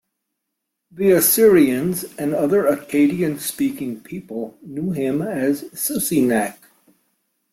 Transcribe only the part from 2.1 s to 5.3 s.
and other Akkadian-speaking people knew him